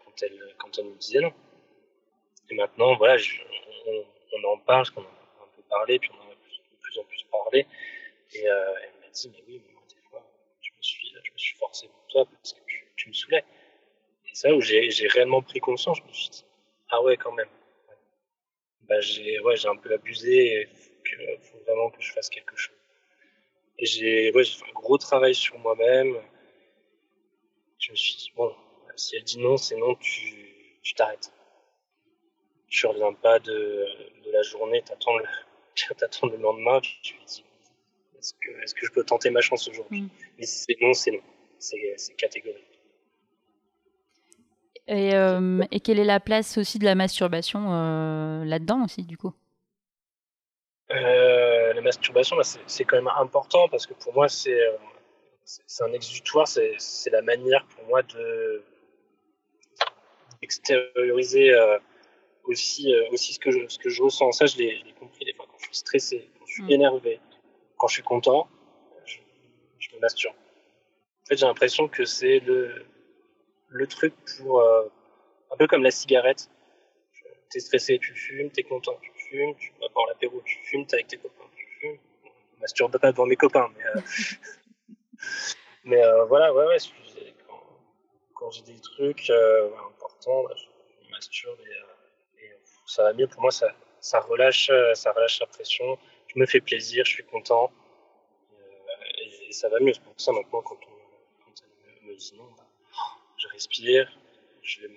[0.05, 1.33] quand elle, quand elle me disait non.
[2.51, 3.21] Et maintenant, voilà,
[3.87, 6.77] on, en parle, parce qu'on en a un peu parlé, puis on en a de
[6.81, 7.67] plus en plus parlé.
[8.35, 9.76] Et elle m'a dit, mais oui, mais
[10.87, 12.61] je me suis forcé pour toi parce que
[12.97, 13.45] tu, me saoulais.
[14.27, 15.99] Et c'est là où j'ai réellement pris conscience.
[15.99, 16.45] Je me suis dit,
[16.91, 17.49] ah ouais, quand même.
[18.83, 20.69] Bah, j'ai ouais, un peu abusé
[21.13, 22.77] il faut vraiment que je fasse quelque chose.
[23.79, 26.17] Et j'ai ouais, fait un gros travail sur moi-même.
[27.79, 28.55] Je me suis dit, bon,
[28.97, 31.33] si elle dit non, c'est non, tu, tu t'arrêtes.
[32.69, 33.87] Tu reviens pas de,
[34.25, 35.25] de la journée, t'attends le,
[35.99, 37.45] t'attends le lendemain, tu te dis
[38.63, 40.09] est-ce que, je peux tenter ma chance aujourd'hui Mm.
[40.39, 41.21] Mais si c'est non, c'est non.
[41.59, 42.65] C'est, catégorique.
[44.89, 49.17] Et, euh, et quelle est la place aussi de la masturbation euh, là-dedans aussi, du
[49.17, 49.33] coup?
[50.93, 54.61] Euh, la masturbation, bah, c'est, quand même important parce que pour moi, c'est,
[55.81, 56.77] un exutoire, c'est,
[57.11, 58.63] la manière pour moi de
[60.43, 61.79] d'extérioriser euh,
[62.45, 64.33] aussi, aussi ce, que je, ce que je ressens.
[64.33, 66.63] Ça, je l'ai, je l'ai compris des fois quand je suis stressé, quand je suis
[66.65, 66.71] Mm.
[66.71, 67.21] énervé,
[67.79, 68.49] quand je suis content,
[69.05, 69.19] je,
[69.79, 70.35] je me masturbe.
[70.35, 72.87] En fait, j'ai l'impression que c'est le,
[73.69, 74.61] le truc pour.
[74.61, 74.89] euh,
[75.53, 76.51] un peu comme la cigarette.
[77.51, 80.97] T'es stressé, tu fumes, t'es content, tu fumes, tu vas boire l'apéro, tu fumes, t'es
[80.97, 81.99] avec tes copains, tu fumes.
[82.55, 83.85] Je masturbe pas devant mes copains, mais.
[83.87, 84.01] euh,
[85.85, 86.77] mais euh, voilà, ouais, ouais.
[87.47, 87.63] Quand,
[88.35, 92.51] quand j'ai des trucs importants, bah, je, masturbe et, et,
[92.87, 93.29] ça va mieux.
[93.29, 93.69] Pour moi, ça,
[94.01, 95.99] ça, relâche, ça relâche la pression.
[96.37, 97.73] Me fais plaisir, je suis content.
[98.53, 98.59] Euh,
[99.25, 99.95] et, et ça va mieux.
[99.95, 102.67] C'est pour ça maintenant, quand on, quand elle me, me dit non, bah,
[103.39, 104.13] je respire,
[104.63, 104.91] je vais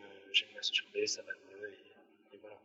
[0.54, 1.70] masturber, ça va mieux.
[1.72, 2.58] Et, et voilà.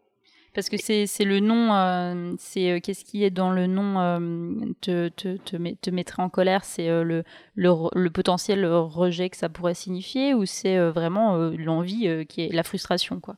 [0.54, 4.72] Parce que c'est le nom, euh, c'est euh, qu'est-ce qui est dans le nom euh,
[4.80, 6.64] te, te, te, met- te mettrait en colère?
[6.64, 7.22] C'est euh, le,
[7.54, 12.64] le, le potentiel rejet que ça pourrait signifier ou c'est vraiment l'envie qui est la
[12.64, 13.36] frustration quoi?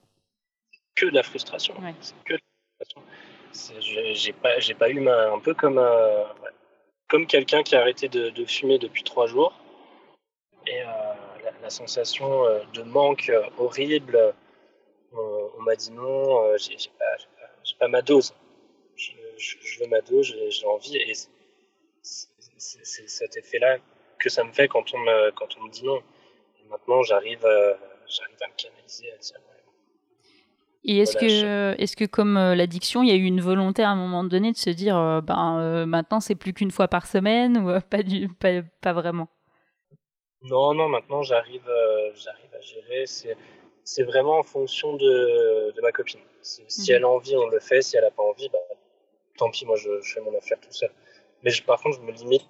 [0.94, 1.78] Que de la frustration.
[1.80, 1.94] Ouais.
[2.00, 3.05] C'est que de la frustration.
[4.12, 6.24] J'ai pas, j'ai pas eu un peu comme, euh,
[7.08, 9.52] comme quelqu'un qui a arrêté de, fumer depuis trois jours.
[10.66, 10.86] Et euh,
[11.62, 14.34] la, sensation euh, de manque horrible,
[15.12, 17.16] on m'a dit non, j'ai pas,
[17.78, 18.34] pas, ma dose.
[18.96, 19.12] Je,
[19.80, 20.96] veux ma dose, j'ai envie.
[20.96, 21.14] Et
[22.02, 23.78] c'est- cet effet-là
[24.18, 26.02] que ça me fait quand on me, quand on me dit non.
[26.60, 27.46] Et maintenant, j'arrive
[28.08, 29.10] j'arrive à me canaliser,
[30.88, 33.90] Et est-ce que, est-ce que comme euh, l'addiction, il y a eu une volonté à
[33.90, 37.06] un moment donné de se dire, euh, ben euh, maintenant c'est plus qu'une fois par
[37.06, 39.28] semaine ou euh, pas, du, pas, pas vraiment?
[40.42, 41.68] Non, non, maintenant j'arrive
[42.14, 43.04] j'arrive à gérer.
[43.06, 46.20] C'est, vraiment en fonction de, de ma copine.
[46.40, 46.96] Si Mhm.
[46.96, 47.82] elle a envie, on le fait.
[47.82, 48.58] Si elle n'a pas envie, bah,
[49.38, 50.90] tant pis, moi je, je fais mon affaire tout seul.
[51.42, 52.46] Mais je- par contre, je me limite.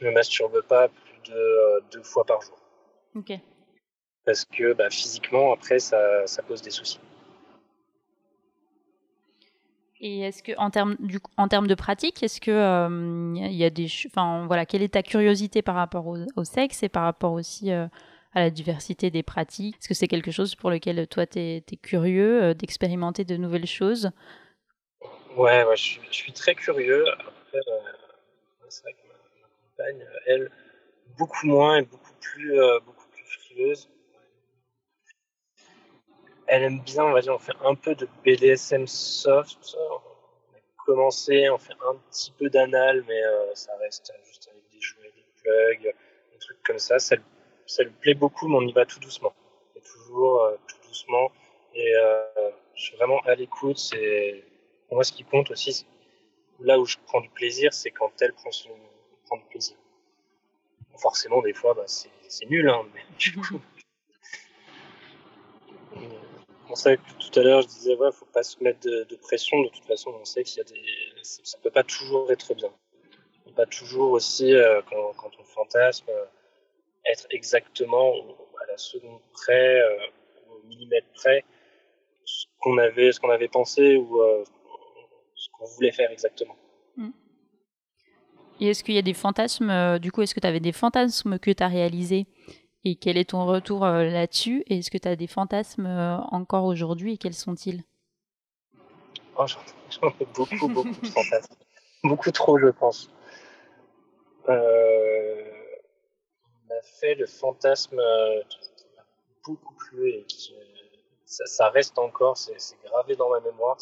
[0.00, 2.56] Je me masturbe pas plus de deux fois par jour.
[3.16, 3.32] Ok.
[4.24, 7.00] Parce que bah, physiquement, après, ça, ça pose des soucis.
[10.00, 13.70] Et est-ce que en termes du en termes de pratique, est-ce que euh, y a
[13.70, 17.32] des enfin voilà, quelle est ta curiosité par rapport au, au sexe et par rapport
[17.32, 17.86] aussi euh,
[18.32, 19.76] à la diversité des pratiques?
[19.76, 23.66] Est-ce que c'est quelque chose pour lequel toi tu es, curieux euh, d'expérimenter de nouvelles
[23.66, 24.10] choses?
[25.36, 27.04] Ouais, ouais je, suis, je suis très curieux.
[27.08, 27.92] Après, euh,
[28.68, 30.50] c'est vrai que ma, ma compagne, euh, elle,
[31.18, 33.88] beaucoup moins et beaucoup plus, euh, beaucoup plus frileuse.
[36.52, 39.76] Elle aime bien, on va dire, on fait un peu de BDSM soft.
[39.78, 44.68] On a commencé, on fait un petit peu d'anal, mais euh, ça reste juste avec
[44.72, 45.94] des jouets, des plugs,
[46.32, 46.98] des trucs comme ça.
[46.98, 47.14] Ça,
[47.66, 49.32] ça lui plaît beaucoup, mais on y va tout doucement.
[49.76, 51.30] Et toujours euh, tout doucement.
[51.72, 53.78] Et euh, je suis vraiment à l'écoute.
[53.78, 54.42] C'est
[54.88, 55.86] pour moi ce qui compte aussi.
[56.58, 58.70] Là où je prends du plaisir, c'est quand elle prend, son,
[59.26, 59.76] prend du plaisir.
[60.98, 63.60] Forcément, des fois, bah, c'est c'est nul, hein, mais du coup.
[66.70, 69.60] Pour ça que tout à l'heure je disais ouais faut pas se mettre de, pression.
[69.60, 70.64] De toute façon on sait qu'il y a
[71.24, 72.68] ça peut pas toujours être bien.
[72.68, 76.26] Ça peut pas toujours aussi euh, quand, on fantasme euh,
[77.10, 78.12] être exactement
[78.62, 79.96] à la seconde près euh,
[80.52, 81.44] au millimètre près
[82.24, 84.22] ce qu'on avait ce qu'on avait pensé ou
[85.34, 86.54] ce qu'on voulait faire exactement.
[88.60, 91.40] Et est-ce qu'il y a des fantasmes Du coup, est-ce que tu avais des fantasmes
[91.40, 92.26] que tu as réalisés
[92.84, 94.64] Et quel est ton retour euh, là-dessus?
[94.66, 97.14] Est-ce que tu as des fantasmes euh, encore aujourd'hui?
[97.14, 97.84] Et quels sont-ils?
[99.36, 101.54] Oh, j'en ai beaucoup, beaucoup de fantasmes.
[102.02, 103.10] Beaucoup trop, je pense.
[104.48, 105.50] Euh,
[106.44, 109.04] on a fait le fantasme euh, qui m'a
[109.44, 110.64] beaucoup plu et qui, euh,
[111.26, 113.76] ça, ça reste encore, c'est gravé dans ma mémoire.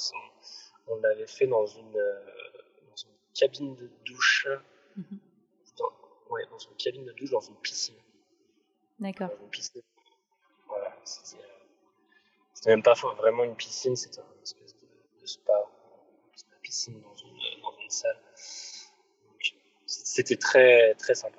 [0.89, 4.49] On, l'avait fait dans une, dans une cabine de douche.
[5.77, 5.93] Dans,
[6.31, 7.95] ouais, dans une cabine de douche, dans une piscine.
[9.01, 9.29] D'accord.
[9.29, 9.83] Dans une piscine.
[10.67, 15.53] Voilà, c'était même pas vraiment une piscine, c'était une espèce de, de spa.
[16.35, 18.19] C'était une piscine dans une, dans une salle.
[19.87, 21.39] C'était très, très sympa.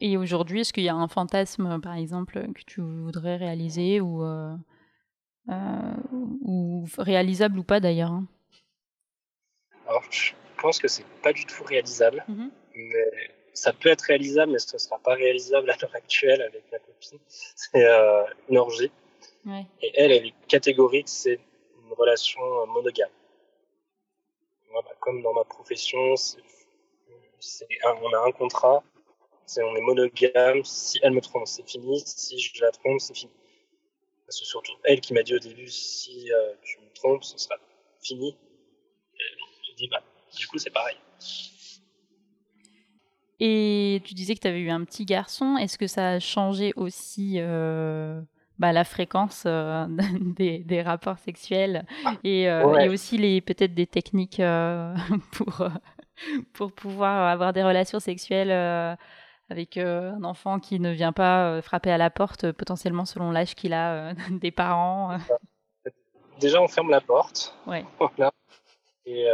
[0.00, 4.22] Et aujourd'hui, est-ce qu'il y a un fantasme, par exemple, que tu voudrais réaliser ou,
[4.24, 4.54] euh,
[5.48, 5.94] euh,
[6.42, 8.10] ou réalisable ou pas d'ailleurs?
[8.10, 8.26] Hein
[9.86, 12.50] Alors, je pense que c'est pas du tout réalisable, Mhm.
[12.74, 16.70] mais ça peut être réalisable, mais ce ne sera pas réalisable à l'heure actuelle avec
[16.70, 17.18] ma copine.
[17.28, 18.90] C'est euh, une orgie.
[19.46, 19.66] Ouais.
[19.82, 21.38] Et elle, elle est catégorique, c'est
[21.86, 23.10] une relation euh, monogame.
[24.70, 26.14] Moi, bah, comme dans ma profession,
[27.84, 28.82] un- on a un contrat,
[29.46, 30.64] c'est on est monogame.
[30.64, 32.02] Si elle me trompe, c'est fini.
[32.04, 33.32] Si je la trompe, c'est fini.
[34.28, 37.56] C'est surtout elle qui m'a dit au début, si euh, tu me trompes, ce sera
[38.02, 38.36] fini.
[39.14, 39.22] Et
[39.68, 40.02] j'ai dit, bah,
[40.36, 40.96] du coup, c'est pareil.
[43.40, 45.56] Et tu disais que tu avais eu un petit garçon.
[45.56, 48.20] Est-ce que ça a changé aussi euh,
[48.58, 49.86] bah, la fréquence euh,
[50.36, 51.84] des, des rapports sexuels
[52.22, 52.86] et, euh, Ouais.
[52.86, 54.40] et aussi les peut-être des techniques
[55.32, 55.68] pour,
[56.52, 58.52] pour pouvoir avoir des relations sexuelles
[59.50, 63.72] avec un enfant qui ne vient pas frapper à la porte, potentiellement selon l'âge qu'il
[63.74, 65.18] a des parents?
[66.40, 67.56] Déjà, on ferme la porte.
[67.66, 67.84] Ouais.
[67.98, 68.32] Voilà.
[69.06, 69.26] Et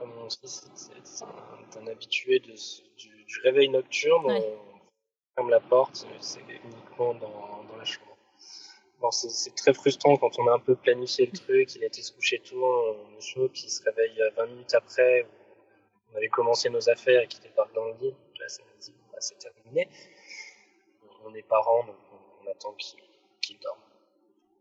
[0.00, 2.54] comme on dit, c'est un, un habitué de
[2.96, 4.26] du, du réveil nocturne.
[4.26, 4.42] Ouais.
[4.42, 4.80] On
[5.36, 8.16] ferme la porte, c'est uniquement dans, dans la chambre.
[9.00, 12.02] Bon, c'est très frustrant quand on a un peu planifié le truc, il a été
[12.02, 15.26] se coucher tôt, on est chaud, puis il se réveille euh, 20 minutes après,
[16.12, 18.14] on avait commencé nos affaires et qu'il débarque dans le lit.
[18.38, 19.88] Là, ça nous dit, bah, c'est terminé.
[21.24, 23.00] On est parents, donc on, on attend qu'il
[23.40, 23.80] qu'il dorme.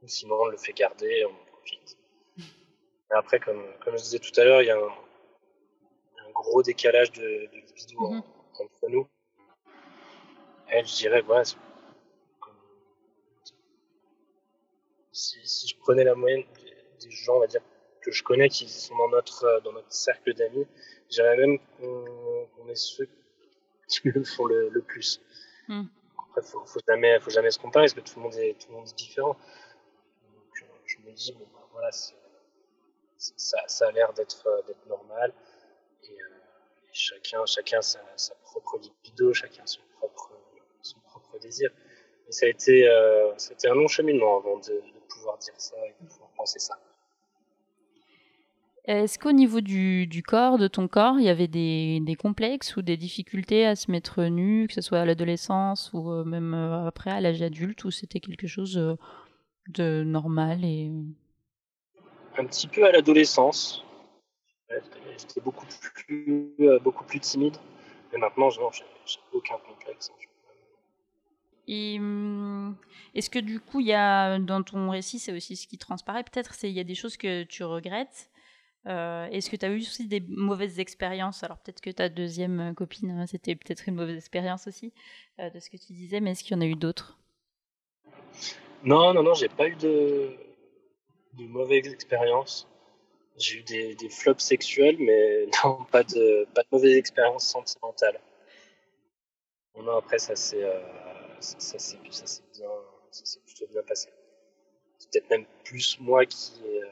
[0.03, 1.97] Ou Sinon, on le fait garder, on en profite.
[2.37, 5.08] Et après, comme, comme je disais tout à l'heure, il y a un
[6.41, 7.21] gros décalage de,
[7.51, 8.23] de libido Mhm.
[8.59, 9.07] entre nous.
[10.71, 11.43] Elle, je dirais, voilà,
[15.11, 16.43] si, si je prenais la moyenne
[17.01, 17.61] des, gens, on va dire,
[18.01, 20.67] que je connais, qui sont dans notre, euh, dans notre cercle d'amis,
[21.09, 23.09] je dirais même qu'on est ceux
[23.87, 25.21] qui le font le, le plus.
[25.67, 25.85] Mm.
[26.27, 28.67] Après, faut, faut jamais, faut jamais se comparer parce que tout le monde est, tout
[28.69, 29.35] le monde est différent.
[30.33, 31.91] Donc, euh, je me dis, bon, bah, voilà,
[33.17, 35.33] ça, ça a l'air d'être euh, d'être normal.
[37.01, 40.33] Chacun, chacun sa, sa propre libido, chacun son propre,
[40.81, 41.69] son propre désir.
[42.25, 45.77] Mais ça a été, euh, c'était un long cheminement avant de, de pouvoir dire ça
[45.87, 46.77] et de pouvoir penser ça.
[48.83, 52.75] Est-ce qu'au niveau du, du corps, de ton corps, il y avait des, des complexes
[52.75, 56.53] ou des difficultés à se mettre nu, que ce soit à l'adolescence ou euh, même
[56.53, 58.95] euh, après à l'âge adulte, ou c'était quelque chose euh,
[59.69, 60.91] de normal et
[62.37, 63.85] Un petit peu à l'adolescence.
[65.17, 67.57] J'étais beaucoup plus, euh, beaucoup plus timide.
[68.11, 68.59] Mais maintenant, je-
[69.05, 70.11] j'ai aucun complexe.
[70.11, 70.25] hein.
[71.67, 72.75] Et hum,
[73.13, 76.23] est-ce que du coup, il y a dans ton récit, c'est aussi ce qui transparaît
[76.23, 78.29] peut-être, c'est il y a des choses que tu regrettes.
[78.87, 81.43] Euh, est-ce que tu as eu aussi des mauvaises expériences?
[81.43, 84.93] Alors peut-être que ta deuxième copine, hein, c'était peut-être une mauvaise expérience aussi
[85.39, 87.19] euh, de ce que tu disais, mais est-ce qu'il y en a eu d'autres?
[88.83, 90.31] Non, non, non, j'ai pas eu de,
[91.33, 92.67] de mauvaises expériences.
[93.39, 98.19] J'ai eu des, des flops sexuels, mais non, pas de, pas de mauvaises expériences sentimentales.
[99.75, 100.79] Non, après, ça s'est euh,
[101.39, 104.09] ça, ça plutôt bien passé.
[104.99, 106.85] C'est peut-être même plus moi qui euh,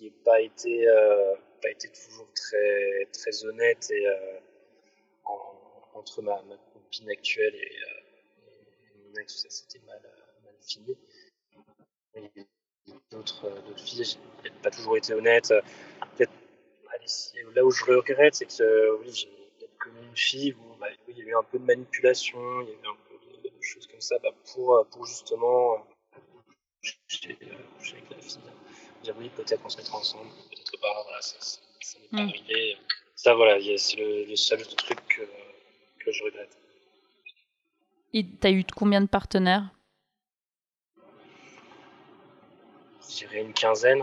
[0.00, 4.38] n'ai pas été, euh, pas été toujours très, très honnête et, euh,
[5.26, 8.00] en- entre ma, ma copine actuelle et, euh,
[9.08, 10.96] mon ex, ça s'était mal, euh, fini.
[13.10, 15.52] D'autres euh, filles, j'ai peut-être pas toujours été honnête.
[16.16, 16.32] Peut-être,
[16.94, 19.26] allez, si- là où je regrette, c'est que euh, oui, j'ai
[19.58, 22.38] peut-être connu une fille où bah, oui, il y a eu un peu de manipulation,
[22.62, 25.04] il y a eu un peu de, de choses comme ça bah, pour, euh, pour
[25.06, 26.18] justement euh,
[26.82, 28.38] coucher euh, coucher avec la fille
[29.02, 32.24] dire oui, peut-être on se mettra ensemble, peut-être pas, voilà, ça, ça, ça n'est pas
[32.24, 32.28] Mm.
[32.30, 32.76] arrivé.
[33.14, 35.22] Ça, voilà, c'est le, le seul truc que,
[36.04, 36.56] que je regrette.
[38.14, 39.70] Et t'as eu combien de partenaires?
[43.08, 44.02] Je dirais une quinzaine.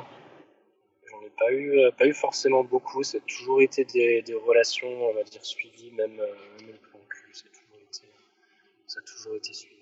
[1.09, 3.03] J'en ai pas eu, euh, pas eu forcément beaucoup.
[3.03, 6.77] Ça a toujours été des, des relations, on va dire, suivies, même, euh, même le
[6.77, 8.07] plan cul, ça a toujours été,
[8.87, 9.75] ça a toujours été suivi.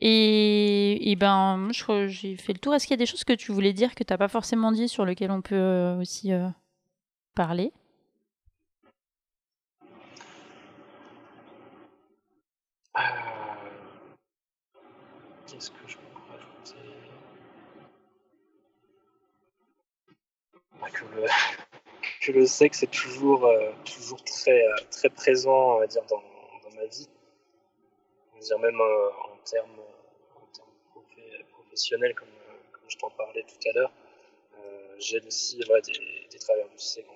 [0.00, 2.74] Et, et ben, moi, je crois que j'ai fait le tour.
[2.74, 4.88] Est-ce qu'il y a des choses que tu voulais dire que t'as pas forcément dit
[4.88, 6.48] sur lesquelles on peut euh, aussi euh,
[7.34, 7.72] parler?
[12.96, 13.00] Euh,
[15.46, 15.97] Qu'est-ce que je
[20.98, 21.26] que, le,
[22.22, 26.22] que le sexe est toujours, euh, toujours très, euh, très présent, on dire, dans,
[26.74, 27.08] ma vie.
[28.34, 29.80] On dire même euh, en termes,
[31.50, 32.28] professionnels, comme,
[32.88, 33.92] je t'en parlais tout à l'heure.
[34.98, 37.06] J'aide aussi des, des travailleurs du sexe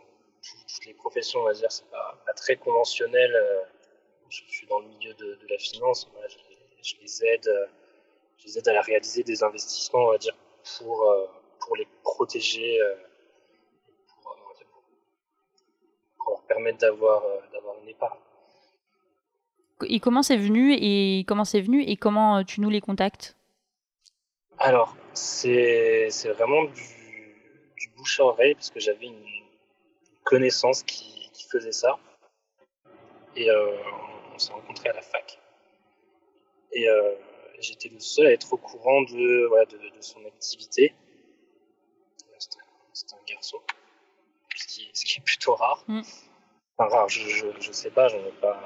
[0.43, 3.33] toutes les professions, on va dire, c'est pas, très conventionnel.
[4.29, 7.69] je, suis dans le milieu de, la finance, je, les- je les aide,
[8.39, 10.37] je les aide à réaliser des investissements, on va dire,
[10.79, 11.05] pour,
[11.61, 12.95] pour les protéger, euh,
[14.09, 14.83] pour, euh, on va dire, pour-
[16.19, 18.19] pour leur permettre d'avoir euh, d'avoir n'est pas.
[19.89, 23.37] Et comment c'est venu et comment c'est venu et comment tu nous les contactes?
[24.59, 26.85] Alors, c'est vraiment du,
[27.77, 29.25] du, bouche à oreille parce que j'avais une
[30.25, 31.99] connaissance qui, qui, faisait ça.
[33.35, 33.77] Et euh,
[34.35, 35.41] on s'est rencontrés à la fac.
[36.73, 37.15] Et euh,
[37.59, 40.95] j'étais le seul à être au courant de, voilà, de, de son activité.
[42.93, 43.59] C'est un, garçon,
[44.55, 45.83] ce qui, ce qui, est plutôt rare.
[45.89, 46.03] Mm.
[46.89, 48.61] Rare, je, je, sais pas, j'en ai, pas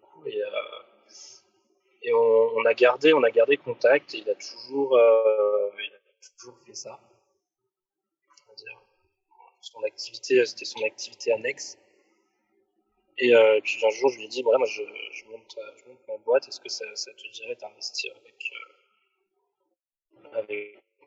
[0.00, 0.26] beaucoup.
[0.26, 0.48] Et, euh,
[2.02, 4.14] et on, a gardé, on a gardé contact.
[4.14, 5.70] Et il a toujours, euh,
[6.66, 6.98] fait ça.
[9.60, 11.78] Son activité, c'était son activité annexe.
[13.18, 14.82] Et euh, puis un jour, je lui ai dit, moi, je,
[15.30, 15.56] monte,
[16.08, 18.52] ma boîte, est-ce que ça, te dirait d'investir avec,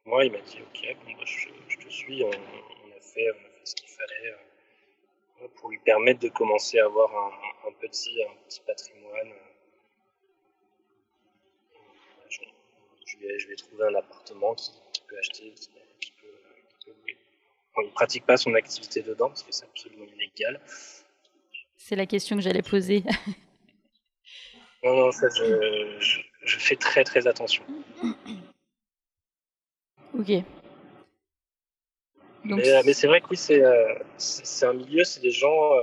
[0.06, 0.24] moi?
[0.24, 2.24] Il m'a dit, ok, bah, je, te suis.
[2.24, 4.36] On, a fait, on a fait ce qu'il fallait
[5.56, 9.34] pour lui permettre de commencer à avoir un, un petit, un petit patrimoine.
[12.30, 12.42] Je,
[13.28, 15.70] ai, je ai trouvé un appartement qui, qui peut acheter, qui,
[16.00, 16.28] qui peut,
[16.80, 17.18] qui peut louer.
[17.76, 20.62] Bon, il ne pratique pas son activité dedans parce que c'est absolument illégal.
[21.78, 23.04] C'est la question que j'allais poser.
[24.84, 27.64] non, non, ça, je, je, je, fais très très attention.
[30.18, 30.32] Ok.
[32.46, 33.96] Donc, mais, mais c'est vrai que oui, c'est euh,
[34.62, 35.82] un milieu, c'est des gens euh,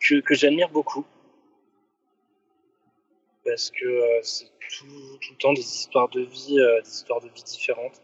[0.00, 1.04] que, que j'admire beaucoup.
[3.44, 7.20] Parce que euh, c'est tout, tout, le temps des histoires de vie, euh, des histoires
[7.20, 8.02] de vie différentes.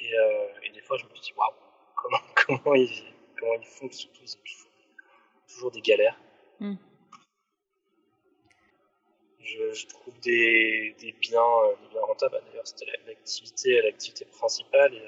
[0.00, 1.52] Et, euh, et des fois, je me dis, waouh,
[1.94, 6.18] comment, comment, ils, comment ils font, surtout, ils ont toujours, des galères.
[6.60, 6.74] Mm.
[9.40, 12.40] Je, je, trouve des, des biens, euh, des biens rentables.
[12.46, 14.94] D'ailleurs, c'était l'activité, l'activité principale.
[14.94, 15.02] Et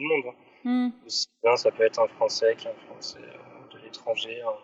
[0.00, 0.34] tout le monde.
[0.34, 0.34] Hein.
[0.64, 1.06] Mm.
[1.06, 4.58] Aussi bien, ça peut être un Français qu'un Français euh, de l'étranger, un,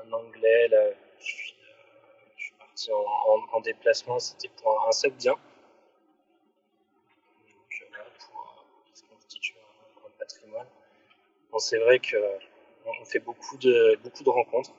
[0.00, 0.68] un, Anglais.
[0.68, 4.18] Là, je suis, euh, je suis parti en, en, en déplacement.
[4.18, 5.32] C'était pour un, un seul bien.
[5.32, 5.40] Donc,
[7.90, 10.68] voilà, pour, pour se constituer un, un patrimoine.
[11.50, 12.16] Bon, c'est vrai que
[12.84, 14.72] on fait beaucoup de, beaucoup de rencontres.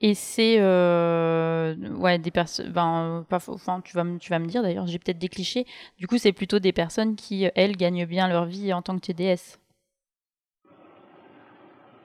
[0.00, 2.70] Et c'est euh, ouais, des personnes.
[2.72, 5.66] Ben, pas, enfin, tu, vas, tu vas me dire d'ailleurs, j'ai peut-être des clichés.
[5.98, 9.06] Du coup, c'est plutôt des personnes qui, elles, gagnent bien leur vie en tant que
[9.06, 9.58] TDS.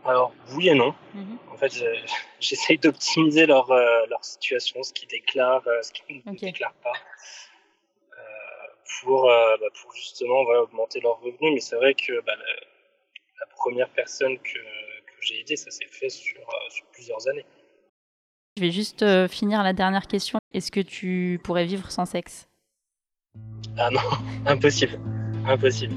[0.06, 0.94] Alors, oui et non.
[1.14, 1.54] Mm -hmm.
[1.54, 1.74] En fait,
[2.40, 6.98] j'essaye d'optimiser leur, euh, leur situation, ce qu'ils déclarent, euh, ce qu'ils ne déclarent pas,
[8.18, 8.68] euh,
[9.02, 11.54] pour, bah, pour justement voilà, augmenter leurs revenus.
[11.56, 12.54] Mais c'est vrai que bah, la,
[13.42, 14.62] la, première personne que,
[15.10, 17.46] que j'ai aidée, ça s'est fait sur, sur plusieurs années.
[18.60, 20.38] Je vais juste euh, finir la dernière question.
[20.54, 22.50] Est-ce que tu pourrais vivre sans sexe?
[23.78, 24.02] Ah non,
[24.46, 25.00] impossible.
[25.48, 25.94] Impossible.